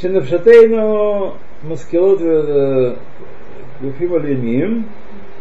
Шинавшатейну 0.00 1.34
маскелот 1.62 2.20
э, 2.22 2.96
Гуфим 3.80 4.14
Алиним, 4.14 4.86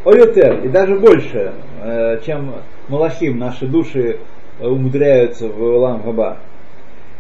Ойотер, 0.05 0.65
и 0.65 0.67
даже 0.67 0.99
больше, 0.99 1.53
э, 1.81 2.19
чем 2.25 2.55
Малахим, 2.89 3.37
наши 3.37 3.67
души 3.67 4.19
умудряются 4.59 5.47
в 5.47 5.61
Улам 5.61 6.03
Хаба. 6.03 6.37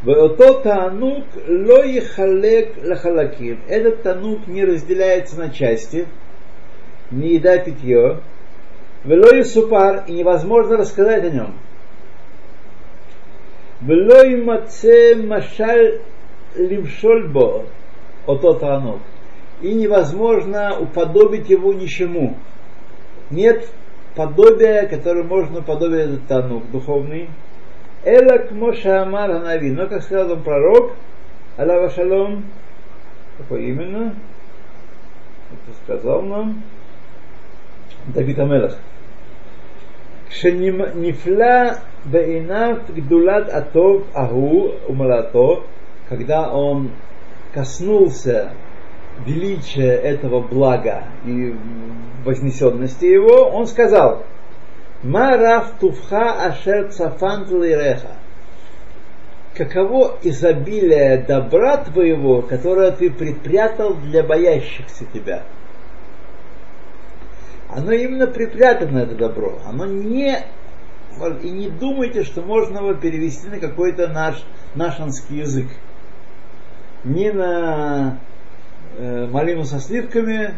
Вото 0.03 0.61
танук 0.61 1.25
ло 1.47 1.83
ехалек 1.83 2.73
лахалаким. 2.83 3.59
Этот 3.67 4.01
танук 4.03 4.47
не 4.47 4.63
разделяется 4.63 5.37
на 5.37 5.49
части, 5.49 6.07
не 7.11 7.35
еда 7.35 7.57
питье. 7.57 8.19
Велой 9.03 9.43
супар, 9.43 10.03
и 10.07 10.13
невозможно 10.13 10.77
рассказать 10.77 11.23
о 11.25 11.29
нем. 11.29 11.53
Велой 13.81 14.41
маце 14.41 15.15
машаль 15.15 16.01
лимшольбо, 16.55 17.65
ото 18.25 18.53
танук. 18.53 18.99
И 19.61 19.73
невозможно 19.73 20.77
уподобить 20.79 21.49
его 21.49 21.73
ничему. 21.73 22.37
Нет 23.29 23.69
подобия, 24.15 24.87
которое 24.87 25.23
можно 25.23 25.59
уподобить 25.59 25.99
этот 25.99 26.27
танук 26.27 26.71
духовный. 26.71 27.29
Эла 28.03 28.37
кмоша 28.39 29.03
амар 29.03 29.31
ханави. 29.31 29.71
Но, 29.71 29.87
как 29.87 30.03
сказал 30.03 30.31
он 30.31 30.43
пророк, 30.43 30.93
Аллаха 31.57 31.93
шалом, 31.93 32.45
какой 33.37 33.65
именно? 33.65 34.15
Это 35.51 35.77
сказал 35.83 36.21
нам 36.21 36.63
Давид 38.07 38.39
Амелах. 38.39 38.77
Кшенифла 40.29 41.79
бейнав 42.05 42.89
гдулат 42.95 43.49
атов 43.49 44.03
агу 44.13 44.71
умалато, 44.87 45.63
когда 46.07 46.49
он 46.53 46.91
коснулся 47.53 48.53
величия 49.25 49.95
этого 49.95 50.39
блага 50.39 51.03
и 51.25 51.53
вознесенности 52.23 53.05
его, 53.05 53.49
он 53.49 53.67
сказал, 53.67 54.23
Мараф 55.03 55.79
туфха 55.79 56.47
ашер 56.47 56.89
цафан 56.91 57.45
реха. 57.63 58.15
Каково 59.55 60.17
изобилие 60.23 61.25
добра 61.27 61.77
твоего, 61.77 62.41
которое 62.41 62.91
ты 62.91 63.09
припрятал 63.09 63.93
для 63.95 64.23
боящихся 64.23 65.05
тебя. 65.13 65.43
Оно 67.69 67.91
именно 67.91 68.27
припрятано, 68.27 68.99
это 68.99 69.15
добро. 69.15 69.59
Оно 69.65 69.85
не... 69.85 70.43
И 71.43 71.49
не 71.49 71.69
думайте, 71.69 72.23
что 72.23 72.41
можно 72.41 72.77
его 72.77 72.93
перевести 72.93 73.47
на 73.47 73.59
какой-то 73.59 74.07
наш, 74.07 74.41
нашинский 74.75 75.39
язык. 75.39 75.67
Ни 77.03 77.29
на 77.29 78.19
э, 78.97 79.27
малину 79.27 79.65
со 79.65 79.79
сливками, 79.79 80.53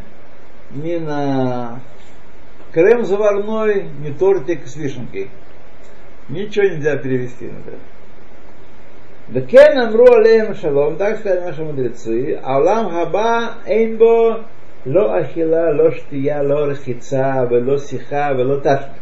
ни 0.72 0.98
на 0.98 1.80
Крем 2.74 3.04
заварной, 3.04 3.88
не 4.00 4.12
тортик 4.14 4.66
с 4.66 4.78
вишенкой. 4.78 5.30
Ничего 6.30 6.66
нельзя 6.66 6.96
перевести 6.96 7.46
на 7.46 7.60
это. 7.60 7.78
Векен 9.28 9.78
амру 9.78 10.06
алеем 10.14 10.56
шалом, 10.56 10.96
так 10.96 11.20
сказали 11.20 11.42
наши 11.42 11.64
мудрецы, 11.64 12.40
Аулам 12.42 12.92
хаба 12.92 13.56
эйнбо 13.66 14.46
ло 14.86 15.14
ахила, 15.16 15.74
ло 15.74 15.92
штия, 15.92 16.42
ло 16.42 16.72
рхица, 16.72 17.46
вело 17.50 17.78
сиха, 17.78 18.34
вело 18.34 18.62
ташмиш. 18.62 18.96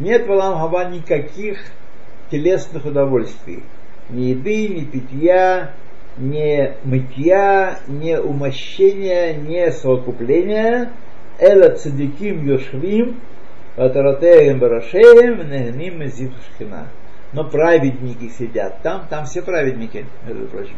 Нет 0.00 0.26
в 0.26 0.32
Алам 0.32 0.58
хаба 0.58 0.84
никаких 0.86 1.60
телесных 2.32 2.84
удовольствий. 2.84 3.62
Ни 4.10 4.30
еды, 4.30 4.68
ни 4.68 4.84
питья, 4.84 5.70
ни 6.18 6.74
мытья, 6.82 7.78
ни 7.86 8.14
умощения, 8.16 9.34
ни 9.34 9.70
совокупления– 9.70 10.90
Эла 11.38 11.70
цадиким 11.76 12.46
йошвим, 12.46 13.20
ватаратеем 13.76 14.58
барашеем, 14.58 15.48
негним 15.48 16.04
зив 16.08 16.32
шхина 16.54 16.88
но 17.32 17.44
праведники 17.44 18.28
сидят 18.28 18.82
там, 18.82 19.06
там 19.08 19.24
все 19.24 19.42
праведники, 19.42 20.06
между 20.26 20.46
прочим. 20.46 20.76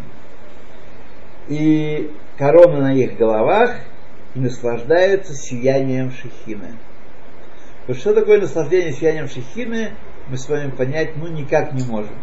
И 1.49 2.11
корона 2.39 2.81
на 2.81 2.95
их 2.95 3.17
головах 3.17 3.75
и 4.35 4.39
наслаждаются 4.39 5.35
сиянием 5.35 6.13
шехины. 6.13 6.77
Вот 7.87 7.99
что 7.99 8.15
такое 8.15 8.41
наслаждение 8.41 8.93
сиянием 8.93 9.29
шехины, 9.29 9.91
мы 10.29 10.39
с 10.39 10.49
вами 10.49 10.71
понять 10.71 11.17
ну 11.17 11.29
никак 11.29 11.73
не 11.73 11.85
можем. 11.85 12.15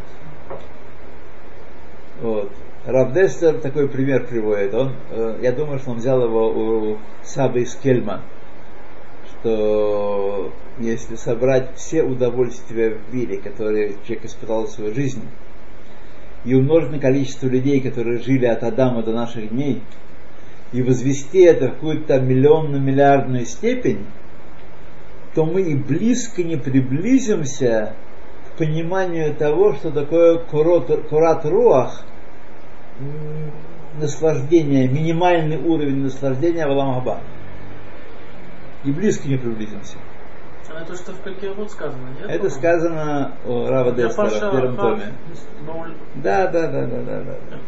Вот. 2.21 2.51
Равдестер 2.85 3.59
такой 3.59 3.87
пример 3.87 4.25
приводит. 4.27 4.73
Он, 4.73 4.93
э, 5.11 5.39
я 5.41 5.51
думаю, 5.51 5.79
что 5.79 5.91
он 5.91 5.97
взял 5.97 6.23
его 6.23 6.49
у 6.49 6.97
Сабы 7.23 7.61
из 7.61 7.75
Кельма 7.75 8.21
что 9.41 10.51
если 10.79 11.15
собрать 11.15 11.75
все 11.75 12.03
удовольствия 12.03 12.97
в 12.97 13.13
мире, 13.13 13.37
которые 13.37 13.95
человек 14.05 14.25
испытал 14.25 14.65
в 14.65 14.69
своей 14.69 14.93
жизни, 14.93 15.23
и 16.45 16.53
умножить 16.53 16.91
на 16.91 16.99
количество 16.99 17.47
людей, 17.47 17.81
которые 17.81 18.19
жили 18.19 18.45
от 18.45 18.63
Адама 18.63 19.03
до 19.03 19.13
наших 19.13 19.49
дней, 19.49 19.81
и 20.71 20.81
возвести 20.81 21.39
это 21.39 21.67
в 21.67 21.73
какую-то 21.73 22.19
миллионно-миллиардную 22.19 23.45
степень, 23.45 24.05
то 25.35 25.45
мы 25.45 25.61
и 25.61 25.75
близко 25.75 26.43
не 26.43 26.57
приблизимся 26.57 27.93
к 28.47 28.57
пониманию 28.57 29.33
того, 29.35 29.73
что 29.73 29.91
такое 29.91 30.37
курат 30.39 31.45
руах, 31.45 32.05
наслаждение, 33.99 34.87
минимальный 34.87 35.57
уровень 35.57 36.03
наслаждения 36.03 36.65
в 36.67 36.71
Аламаба 36.71 37.19
и 38.83 38.91
близко 38.91 39.27
не 39.27 39.37
приблизимся. 39.37 39.97
А 40.73 40.81
это 40.81 40.95
что 40.95 41.11
в 41.11 41.21
какие 41.21 41.49
вот 41.49 41.69
сказано, 41.69 42.09
нет? 42.19 42.29
Это 42.29 42.49
сказано 42.49 43.33
о 43.45 43.67
Рава 43.67 43.91
Деслера 43.91 44.29
в 44.29 44.51
первом 44.51 44.75
томе. 44.77 45.13
Да, 46.15 46.47
да, 46.47 46.67
да, 46.67 46.85
да, 46.85 47.01
да, 47.01 47.21
да. 47.21 47.59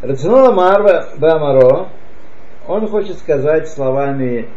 Рационала 0.00 0.52
Марва 0.52 1.10
Бамаро, 1.18 1.88
он 2.66 2.88
хочет 2.88 3.18
сказать 3.18 3.68
словами 3.68 4.48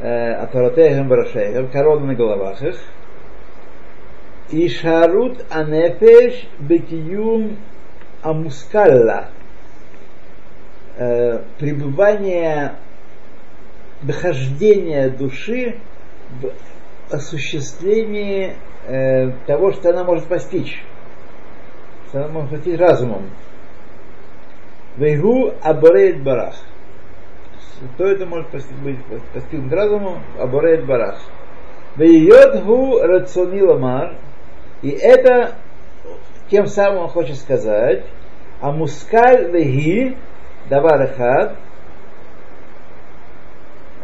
Атаратехем 0.00 1.08
Барашехем, 1.08 1.68
корона 1.68 2.06
на 2.06 2.14
головах 2.14 2.62
их, 2.62 2.76
и 4.50 4.68
шарут 4.68 5.44
анефеш 5.50 6.46
бекиюм 6.60 7.56
амускалла, 8.22 9.28
пребывание 10.96 12.76
дохождение 14.02 15.10
души 15.10 15.78
в 16.40 16.52
осуществлении 17.14 18.54
э, 18.86 19.30
того, 19.46 19.72
что 19.72 19.90
она 19.90 20.04
может 20.04 20.26
постичь. 20.26 20.82
Что 22.08 22.24
она 22.24 22.28
может 22.28 22.50
постичь 22.50 22.78
разумом. 22.78 23.30
Вейгу 24.96 25.54
аборейт 25.62 26.22
барах. 26.22 26.54
Кто 27.94 28.06
это 28.06 28.24
может 28.26 28.48
постигнуть, 28.48 28.98
постигнуть 29.32 29.72
разумом? 29.72 30.22
Аборейт 30.38 30.86
барах. 30.86 31.20
Вейот 31.96 32.62
гу 32.64 33.00
рациони 33.00 33.62
ламар. 33.62 34.16
И 34.82 34.90
это 34.90 35.54
тем 36.50 36.66
самым 36.66 37.04
он 37.04 37.08
хочет 37.08 37.36
сказать, 37.36 38.04
а 38.60 38.70
мускаль 38.70 39.50
веги 39.50 40.16
Давар 40.68 41.06
Хад, 41.14 41.56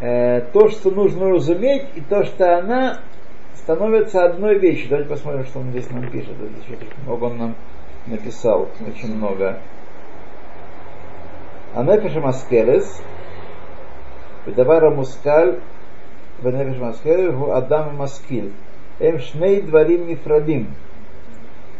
э, 0.01 0.41
то, 0.53 0.69
что 0.69 0.91
нужно 0.91 1.29
разуметь, 1.29 1.85
и 1.95 2.01
то, 2.01 2.23
что 2.23 2.59
она 2.59 2.99
становится 3.55 4.25
одной 4.25 4.59
вещью. 4.59 4.89
Давайте 4.89 5.09
посмотрим, 5.09 5.45
что 5.45 5.59
он 5.59 5.71
здесь 5.71 5.89
нам 5.89 6.09
пишет. 6.09 6.35
Здесь 6.35 6.79
много 7.05 7.25
он 7.25 7.37
нам 7.37 7.55
написал, 8.07 8.69
очень 8.87 9.15
много. 9.15 9.59
Она 11.73 11.93
Анефиш 11.93 12.15
Маскелес, 12.15 13.01
Давара 14.45 14.91
Мускаль, 14.91 15.59
Венефиш 16.41 16.79
Маскелес, 16.79 17.35
Адам 17.53 17.95
Маскиль. 17.97 18.51
Эм 18.99 19.19
шней 19.19 19.61
дварим 19.61 20.07
нефрадим. 20.07 20.67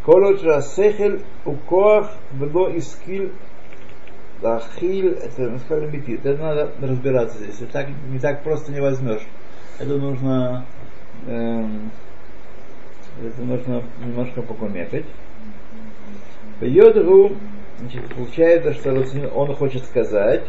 Колоджа 0.06 0.62
сехель 0.62 1.22
укоах 1.46 2.12
вло 2.32 2.76
искиль 2.76 3.32
Лахиль, 4.42 5.18
это 5.22 5.50
насколько 5.50 5.88
бетит. 5.88 6.26
Это 6.26 6.42
надо 6.42 6.72
разбираться 6.82 7.38
здесь. 7.38 7.62
Это 7.62 7.72
так, 7.72 7.88
не 8.10 8.20
так 8.20 8.44
просто 8.44 8.72
не 8.72 8.80
возьмешь. 8.80 9.26
Это 9.80 9.98
нужно 9.98 10.66
эм, 11.28 11.92
это 13.24 13.42
нужно 13.42 13.84
немножко 14.04 14.42
покумекать. 14.42 15.06
Йодгу, 16.62 17.36
значит, 17.80 18.14
получается, 18.16 18.74
что 18.74 19.30
он 19.36 19.56
хочет 19.56 19.84
сказать, 19.86 20.44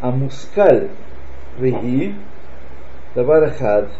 а 0.00 0.10
мускаль 0.10 0.88
веги 1.58 2.14
даварахад 3.14 3.90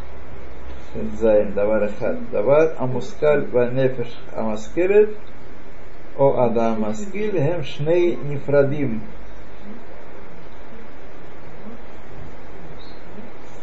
зайн 1.21 1.53
даварахад 1.55 2.31
давар 2.31 2.75
а 2.79 2.87
мускаль 2.87 3.47
ванефеш 3.47 4.09
амаскерет 4.35 5.17
о 6.17 6.45
адам 6.45 6.81
маскиль 6.83 7.33
хем 7.33 7.65
шней 7.65 8.17
нефрадим 8.17 9.03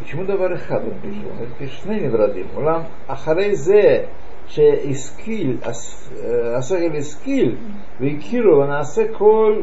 почему 0.05 0.25
דבר 0.25 0.55
אחד 0.55 0.81
он 0.85 1.01
пишет? 1.03 1.25
Он 1.41 1.47
пишет 1.59 1.83
שני 1.83 2.01
נברדים. 2.01 2.47
אולם 2.57 2.83
אחרי 3.07 3.57
זה 3.57 4.05
שהשכיל, 4.47 5.57
השכל 6.57 6.97
השכיל 6.99 7.57
והכירו 8.01 8.59
ונעשה 8.59 9.03
כל 9.13 9.63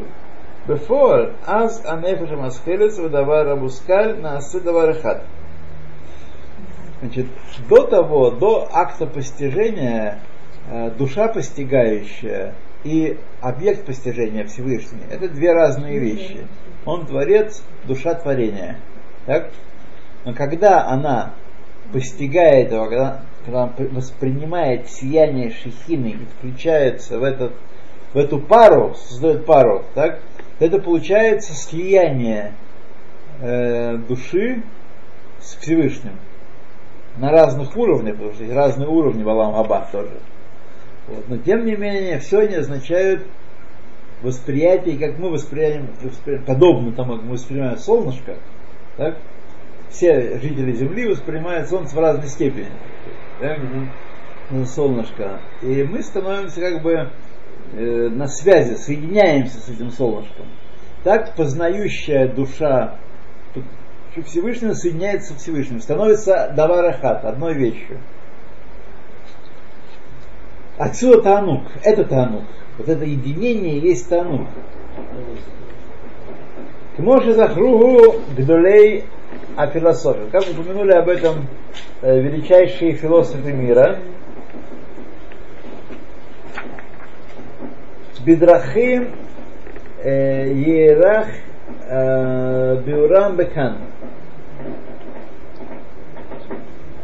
בפועל, 0.66 1.30
אז 1.46 1.86
הנפש 1.86 2.30
המשכלת 2.30 2.98
ודבר 3.04 3.50
המושכל 3.50 4.12
נעשה 4.22 4.58
דבר 4.58 4.90
אחד. 4.90 5.16
Значит, 7.00 7.26
до 7.68 7.84
того, 7.84 8.30
до 8.32 8.68
акта 8.72 9.06
постижения, 9.06 10.18
душа 10.98 11.28
постигающая 11.28 12.54
и 12.82 13.16
объект 13.40 13.86
постижения 13.86 14.44
Всевышний, 14.44 15.04
это 15.08 15.28
две 15.28 15.52
разные 15.52 16.00
вещи. 16.00 16.40
Он 16.84 17.06
творец, 17.06 17.62
душа 17.84 18.14
творения. 18.14 18.78
Так? 19.26 19.50
Но 20.25 20.33
когда 20.33 20.87
она 20.87 21.33
постигает 21.91 22.71
его, 22.71 22.85
когда 22.85 23.21
когда 23.45 23.63
он 23.63 23.71
воспринимает 23.91 24.89
сияние 24.89 25.51
шехины 25.51 26.07
и 26.07 26.25
включается 26.37 27.19
в, 27.19 27.23
этот, 27.23 27.53
в 28.13 28.17
эту 28.17 28.39
пару, 28.39 28.95
создает 28.95 29.45
пару, 29.45 29.83
так, 29.93 30.19
это 30.59 30.79
получается 30.79 31.53
слияние 31.53 32.53
э, 33.41 33.97
души 33.97 34.63
с 35.39 35.55
Всевышним 35.55 36.13
на 37.17 37.31
разных 37.31 37.75
уровнях, 37.75 38.15
потому 38.15 38.33
что 38.33 38.43
есть 38.43 38.55
разные 38.55 38.87
уровни 38.87 39.23
в 39.23 39.29
Аба 39.29 39.87
тоже. 39.91 40.19
Вот. 41.07 41.27
Но 41.27 41.37
тем 41.37 41.65
не 41.65 41.75
менее, 41.75 42.19
все 42.19 42.39
они 42.39 42.55
означают 42.55 43.23
восприятие, 44.21 44.97
как 44.97 45.19
мы 45.19 45.29
воспринимаем 45.29 45.89
подобно 46.45 46.93
тому, 46.93 47.15
как 47.15 47.23
мы 47.23 47.33
воспринимаем 47.33 47.77
солнышко, 47.77 48.35
так? 48.95 49.17
Все 49.93 50.39
жители 50.39 50.73
Земли 50.73 51.07
воспринимают 51.07 51.69
Солнце 51.69 51.95
в 51.95 51.99
разной 51.99 52.27
степени. 52.27 52.67
Так? 53.39 53.59
Ну, 54.49 54.65
солнышко. 54.65 55.39
И 55.61 55.83
мы 55.83 56.03
становимся 56.03 56.59
как 56.59 56.81
бы 56.83 57.09
э, 57.73 58.09
на 58.09 58.27
связи, 58.27 58.75
соединяемся 58.75 59.57
с 59.59 59.69
этим 59.69 59.89
солнышком. 59.91 60.47
Так 61.03 61.35
познающая 61.35 62.27
душа 62.27 62.97
Всевышнего 64.25 64.73
соединяется 64.73 65.33
со 65.33 65.39
Всевышним, 65.39 65.79
становится 65.79 66.53
даварахат, 66.55 67.25
одной 67.25 67.55
вещью. 67.55 67.99
Отсюда 70.77 71.21
танук, 71.21 71.63
это 71.83 72.03
танук. 72.03 72.43
Вот 72.77 72.89
это 72.89 73.05
единение 73.05 73.79
есть 73.79 74.09
танук. 74.09 74.47
К 76.95 76.99
Моше 76.99 77.33
Захругу 77.33 78.21
Гдолей 78.37 79.05
о 79.55 79.67
философии. 79.67 80.29
Как 80.31 80.43
упомянули 80.43 80.91
об 80.93 81.09
этом 81.09 81.47
э, 82.01 82.19
величайшие 82.19 82.93
философы 82.93 83.51
мира, 83.51 83.99
Бидрахим 88.25 89.13
э, 90.01 90.53
Ерах 90.53 91.27
э, 91.89 92.81
Биурам 92.85 93.35
Бекан. 93.35 93.77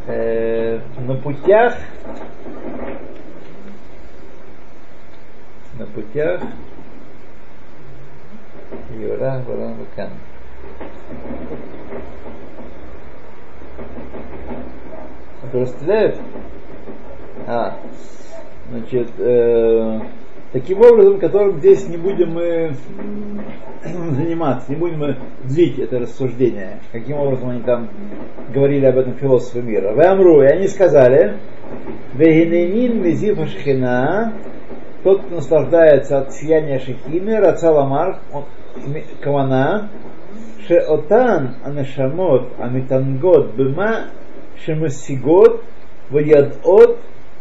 На 0.08 1.16
путях 1.16 1.76
на 5.80 5.86
путях 5.86 6.42
Юрах 8.92 9.44
Барам 9.46 9.76
Бекан. 9.76 10.10
Которые 15.50 15.68
стреляют. 15.68 16.16
А, 17.48 17.78
значит, 18.70 19.10
э, 19.18 20.00
таким 20.54 20.82
образом, 20.82 21.20
которым 21.20 21.58
здесь 21.58 21.88
не 21.88 21.98
будем 21.98 22.34
мы 22.34 22.74
заниматься, 24.14 24.72
не 24.72 24.78
будем 24.78 25.00
мы 25.00 25.18
длить 25.46 25.80
это 25.80 26.00
рассуждение, 26.00 26.80
каким 26.92 27.18
образом 27.18 27.50
они 27.50 27.62
там 27.62 27.90
говорили 28.54 28.86
об 28.86 28.98
этом 28.98 29.16
философы 29.16 29.64
мира. 29.64 29.94
В 29.94 30.00
Амру, 30.00 30.44
и 30.44 30.46
они 30.46 30.68
сказали, 30.68 31.38
Вегиненин 32.14 33.02
мизифа 33.02 33.48
шхина, 33.48 34.34
тот, 35.04 35.24
кто 35.24 35.36
наслаждается 35.36 36.20
от 36.20 36.34
сияния 36.34 36.78
шехины, 36.78 37.40
рацаламар, 37.40 38.20
кавана, 39.22 39.90
шеотан 40.68 41.56
анешамот 41.64 42.50
амитангот 42.60 43.56
бема 43.56 44.10
шемасигот 44.66 45.64
ваядот 46.10 47.00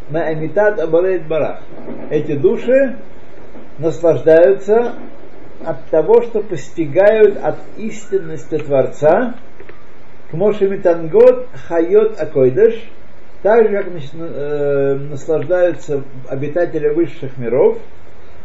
на 0.09 0.23
амитат 0.27 0.79
абарейт 0.79 1.27
барах. 1.27 1.61
Эти 2.09 2.35
души 2.35 2.97
наслаждаются 3.77 4.95
от 5.65 5.85
того, 5.85 6.21
что 6.21 6.41
постигают 6.41 7.37
от 7.43 7.57
истинности 7.77 8.57
Творца, 8.57 9.35
к 10.29 10.33
Мошемитангот 10.33 11.47
Хайот 11.67 12.19
Акойдыш, 12.19 12.75
так 13.41 13.69
же, 13.69 13.77
как 13.77 13.87
наслаждаются 15.09 16.03
обитатели 16.27 16.89
высших 16.89 17.37
миров, 17.37 17.79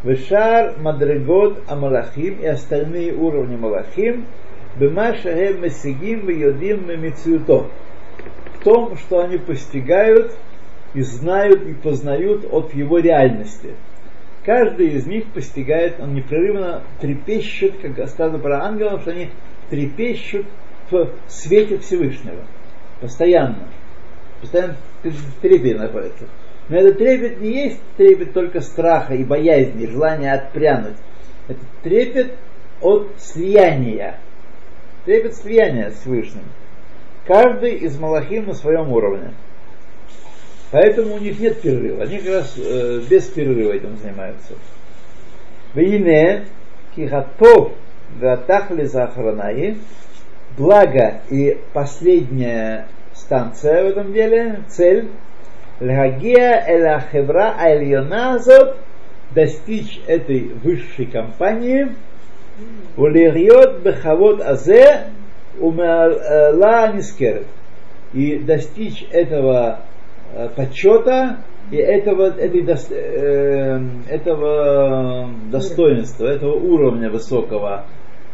Вишар, 0.03 0.75
Мадрегот, 0.79 1.63
Амалахим 1.69 2.41
и 2.41 2.47
остальные 2.47 3.15
уровни 3.15 3.57
Малахим, 3.57 4.27
Бема 4.77 5.15
Шахем 5.15 5.63
Месигим 5.63 6.27
Виодим 6.27 6.89
Мемицюто 6.89 7.67
том, 8.65 8.97
что 8.97 9.21
они 9.21 9.39
постигают 9.39 10.33
и 10.95 11.03
знают 11.03 11.63
и 11.63 11.75
познают 11.75 12.47
от 12.51 12.75
его 12.75 12.99
реальности. 12.99 13.75
Каждый 14.45 14.89
из 14.89 15.07
них 15.07 15.27
постигает, 15.33 16.01
он 16.01 16.15
непрерывно 16.15 16.83
трепещет, 17.01 17.77
как 17.79 18.09
сказано 18.09 18.39
про 18.39 18.65
ангелов, 18.65 19.03
что 19.03 19.13
они 19.13 19.31
трепещут 19.71 20.47
в 20.91 21.11
свете 21.29 21.79
Всевышнего. 21.79 22.45
Постоянно. 23.01 23.69
Постоянно 24.41 24.77
в 25.03 25.41
трепете 25.41 25.79
находится. 25.79 26.27
Но 26.69 26.77
этот 26.77 26.99
трепет 26.99 27.41
не 27.41 27.65
есть 27.65 27.81
трепет 27.97 28.33
только 28.33 28.61
страха 28.61 29.15
и 29.15 29.25
боязни, 29.25 29.87
желания 29.87 30.33
отпрянуть. 30.33 30.97
Это 31.49 31.61
трепет 31.83 32.35
от 32.81 33.09
слияния. 33.19 34.19
Трепет 35.05 35.35
слияния 35.35 35.91
с 35.91 36.01
Всевышним. 36.01 36.45
Каждый 37.27 37.77
из 37.77 37.99
малахим 37.99 38.47
на 38.47 38.55
своем 38.55 38.93
уровне. 38.93 39.31
Поэтому 40.71 41.15
у 41.15 41.19
них 41.19 41.39
нет 41.39 41.61
перерыва. 41.61 42.03
Они 42.03 42.19
как 42.19 42.35
раз 42.35 42.55
э, 42.59 43.01
без 43.09 43.25
перерыва 43.29 43.73
этим 43.73 43.97
занимаются. 43.97 44.55
Вине 45.75 46.47
кихатов 46.95 47.73
ватахли 48.21 48.85
захранаи 48.85 49.77
благо 50.57 51.21
и 51.31 51.59
последняя 51.73 52.87
станция 53.15 53.85
в 53.85 53.87
этом 53.89 54.13
деле, 54.13 54.61
цель, 54.69 55.09
лхагия 55.81 56.65
эла 56.67 57.03
хевра 57.11 57.55
альоназот 57.59 58.77
достичь 59.35 60.01
этой 60.07 60.53
высшей 60.63 61.07
компании, 61.07 61.89
улириот 62.97 63.81
бехавод 63.81 64.41
азе 64.41 65.07
умерла 65.59 66.93
нискерет. 66.93 67.47
И 68.13 68.39
достичь 68.39 69.05
этого 69.11 69.81
э, 70.33 70.49
почета 70.55 71.39
и 71.71 71.77
этого, 71.77 72.29
этой, 72.29 72.65
э, 72.91 73.81
этого 74.09 75.31
достоинства, 75.51 76.27
этого 76.27 76.55
уровня 76.55 77.11
высокого, 77.11 77.87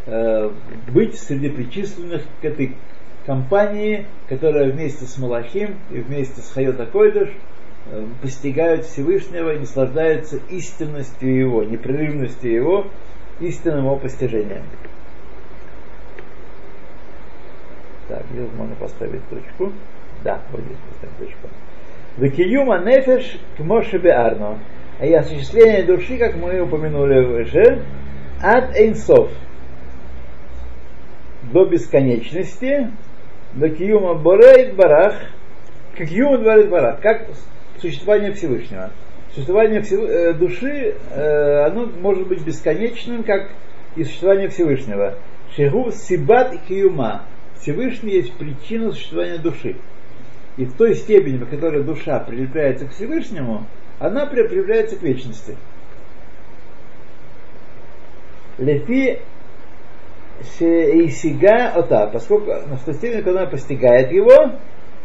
э, 0.07 0.51
быть 0.93 1.19
среди 1.19 1.49
причисленных 1.49 2.23
к 2.43 2.45
этой 2.45 2.77
компании, 3.25 4.07
которая 4.29 4.71
вместе 4.71 5.07
с 5.07 5.17
Малахим 5.19 5.77
и 5.91 6.01
вместе 6.01 6.43
с 6.43 6.51
Хайота 6.53 6.87
Койдыш 6.87 7.31
постигают 8.21 8.85
Всевышнего 8.85 9.55
и 9.55 9.61
наслаждаются 9.61 10.39
истинностью 10.51 11.35
Его, 11.35 11.65
непрерывностью 11.65 12.53
Его, 12.53 12.87
истинным 13.41 13.87
Его 13.87 13.97
постижением. 13.97 14.63
Так, 18.11 18.25
здесь 18.33 18.49
можно 18.57 18.75
поставить 18.75 19.23
точку. 19.29 19.73
Да, 20.25 20.41
вот 20.51 20.63
здесь 20.63 20.79
поставим 20.89 21.15
точку. 21.17 21.49
Векиюма 22.17 22.81
нефеш 22.81 23.39
к 23.57 23.61
Моше 23.61 23.99
Арно. 24.09 24.59
И 25.01 25.15
осуществление 25.15 25.85
души, 25.85 26.19
как 26.19 26.35
мы 26.35 26.61
упомянули 26.61 27.25
выше, 27.25 27.85
от 28.43 28.77
Эйнсов 28.77 29.31
до 31.53 31.67
бесконечности, 31.67 32.91
до 33.55 33.69
Киюма 33.71 34.15
Борейт 34.15 34.75
Барах, 34.75 35.15
как 35.97 36.09
Киюма 36.09 36.39
Борейт 36.39 36.69
Барах, 36.69 37.01
как 37.01 37.29
существование 37.81 38.33
Всевышнего. 38.33 38.91
Существование 39.35 39.83
э, 39.89 40.33
души, 40.33 40.97
э, 41.13 41.65
оно 41.65 41.87
может 41.87 42.27
быть 42.27 42.45
бесконечным, 42.45 43.23
как 43.23 43.51
и 43.95 44.03
существование 44.03 44.49
Всевышнего. 44.49 45.15
Шигу 45.55 45.93
Сибат 45.93 46.57
Киюма. 46.69 47.23
Всевышний 47.61 48.13
есть 48.13 48.33
причина 48.35 48.93
существования 48.93 49.39
души. 49.39 49.77
И 50.57 50.65
в 50.65 50.77
той 50.77 50.95
степени, 50.95 51.37
в 51.37 51.49
которой 51.49 51.83
душа 51.83 52.19
прилепляется 52.21 52.87
к 52.87 52.93
Всевышнему, 52.93 53.67
она 53.99 54.27
прилепляется 54.27 54.97
к 54.97 55.03
вечности. 55.03 55.57
Лефи 58.59 59.21
Сейсига 60.59 61.69
Ота, 61.69 62.07
поскольку 62.07 62.53
в 62.53 62.85
той 62.85 62.95
степени, 62.95 63.23
когда 63.23 63.43
она 63.43 63.51
постигает 63.51 64.11
его, 64.13 64.53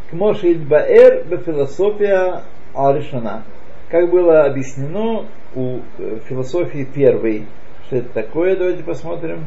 к 0.10 0.14
Моше 0.14 0.56
Баэр 0.56 1.26
философия 1.40 2.44
Аришана. 2.74 3.44
Как 3.90 4.10
было 4.10 4.46
объяснено 4.46 5.26
у 5.56 5.80
э, 5.98 6.20
философии 6.28 6.84
первой. 6.84 7.48
Что 7.86 7.98
это 7.98 8.10
такое? 8.10 8.56
Давайте 8.56 8.84
посмотрим. 8.84 9.46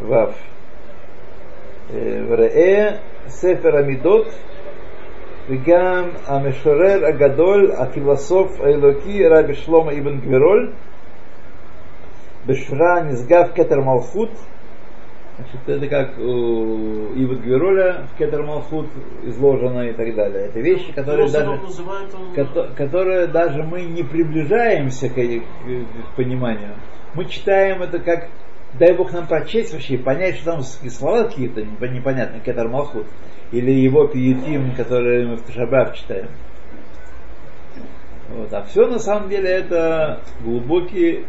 Вав. 0.00 0.36
Врее 1.91 2.99
Сефер 3.27 3.75
Амидот 3.75 4.27
וגם 5.51 6.03
המשורר 6.25 7.05
הגדול, 7.05 7.71
הפילוסוף 7.77 8.61
האלוקי, 8.61 9.27
רבי 9.27 9.53
שלמה 9.55 9.91
אבן 9.91 10.19
גבירול, 10.19 10.71
בשורה 12.45 13.01
נשגב 13.03 13.43
כתר 13.55 13.79
מלכות, 13.79 14.29
Значит, 15.39 15.69
это 15.69 15.87
как 15.87 16.17
у 16.19 17.13
Ива 17.15 17.35
Гвероля 17.35 18.07
в 18.13 18.17
Кетер 18.17 18.41
Малхут 18.43 18.87
изложено 19.23 19.87
и 19.87 19.93
так 19.93 20.13
далее. 20.13 20.47
Это 20.47 20.59
вещи, 20.59 20.91
которые 20.91 21.29
Просто 21.29 21.39
даже, 21.39 21.51
он 21.51 21.61
называет 21.63 22.09
он... 22.13 22.33
кото- 22.35 22.69
которые 22.75 23.27
даже 23.27 23.63
мы 23.63 23.83
не 23.83 24.03
приближаемся 24.03 25.07
к, 25.07 25.17
их- 25.17 25.43
к- 25.43 26.11
к 26.11 26.15
пониманию. 26.17 26.73
Мы 27.15 27.23
читаем 27.23 27.81
это 27.81 27.99
как, 27.99 28.27
дай 28.78 28.92
Бог 28.94 29.12
нам 29.12 29.26
прочесть 29.26 29.72
вообще, 29.72 29.98
понять, 29.98 30.36
что 30.36 30.52
там 30.52 30.62
слова 30.62 31.24
какие-то 31.24 31.60
непо- 31.60 31.88
непонятные, 31.88 32.40
Кетер 32.40 32.68
Малхут, 32.68 33.06
или 33.52 33.70
его 33.70 34.06
пиетим, 34.06 34.72
которые 34.74 35.26
мы 35.26 35.36
в 35.36 35.42
Ташабах 35.42 35.94
читаем. 35.96 36.28
Вот. 38.30 38.52
А 38.52 38.62
все 38.62 38.86
на 38.86 38.98
самом 38.98 39.28
деле 39.28 39.48
это 39.48 40.20
глубокие 40.40 41.24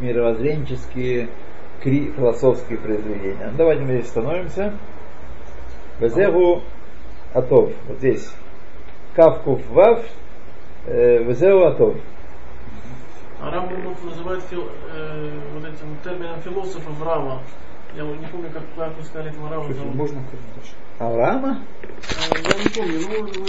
мировоззренческие 0.00 1.28
философские 1.82 2.78
произведения. 2.78 3.48
Ну, 3.52 3.56
Давайте 3.56 3.82
мы 3.82 3.94
здесь 3.98 4.08
становимся. 4.08 4.74
Везегу 6.00 6.62
Атов. 7.32 7.70
Вот 7.86 7.98
здесь. 7.98 8.28
Кавкув 9.14 9.64
Вав. 9.68 10.04
э, 10.86 11.22
Везегу 11.22 11.64
Атов. 11.64 11.96
А 13.40 13.50
Рамбам 13.50 13.82
вот 13.82 14.04
называет 14.04 14.42
фил- 14.50 14.68
э, 14.90 15.40
вот 15.54 15.64
этим 15.64 15.96
термином 16.02 16.40
философов 16.40 17.00
Рама. 17.04 17.40
Я 17.94 18.02
не 18.02 18.26
помню, 18.26 18.50
как, 18.50 18.62
вы 18.96 19.02
сказали 19.04 19.30
этого 19.30 19.48
Рама. 19.48 19.68
Можно 19.94 20.22
Авраама? 20.98 21.58
Э, 21.82 22.42
Я 22.42 22.64
не 22.64 22.68
помню, 22.70 23.00
ну, 23.08 23.46